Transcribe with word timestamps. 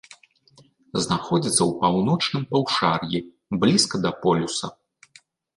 Знаходзіцца 1.05 1.53
ў 1.65 1.71
паўночным 1.83 2.43
паўшар'і, 2.53 3.23
блізка 3.65 3.95
да 4.07 4.11
полюса. 4.25 4.65